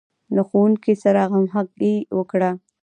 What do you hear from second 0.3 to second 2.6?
له ښوونکي سره همغږي وکړه.